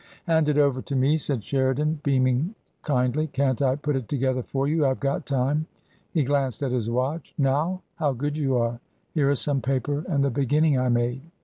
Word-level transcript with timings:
"Hand 0.25 0.49
it 0.49 0.57
over 0.57 0.81
to 0.81 0.95
me," 0.95 1.15
said 1.15 1.43
Sheridan, 1.43 1.99
beaming 2.01 2.55
kindly;" 2.81 3.27
can't 3.37 3.61
I 3.61 3.75
put 3.75 3.95
it 3.95 4.09
together 4.09 4.41
for 4.41 4.67
you? 4.67 4.83
I've 4.83 4.99
got 4.99 5.27
time." 5.27 5.67
He 6.11 6.23
glanced 6.23 6.63
at 6.63 6.71
his 6.71 6.89
watch. 6.89 7.35
"Now? 7.37 7.83
How 7.97 8.11
good 8.13 8.35
you 8.35 8.57
are! 8.57 8.79
Here 9.13 9.29
is 9.29 9.39
some 9.39 9.61
paper 9.61 10.03
and 10.09 10.23
the 10.23 10.31
beginning 10.31 10.79
I 10.79 10.89
made." 10.89 11.21